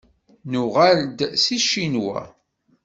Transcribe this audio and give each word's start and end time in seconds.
Nuɣal-d 0.51 1.19
seg 1.43 1.59
Ccinwa. 1.65 2.19